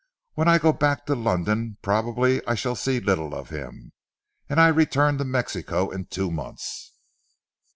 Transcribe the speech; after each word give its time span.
When 0.33 0.47
I 0.47 0.57
go 0.57 0.73
back 0.73 1.05
to 1.05 1.13
London 1.15 1.77
probably 1.83 2.43
I 2.47 2.55
shall 2.55 2.73
see 2.75 2.99
little 2.99 3.35
of 3.35 3.49
him. 3.51 3.91
And 4.49 4.59
I 4.59 4.69
return 4.69 5.19
to 5.19 5.23
Mexico 5.23 5.91
in 5.91 6.05
two 6.07 6.31
months." 6.31 6.93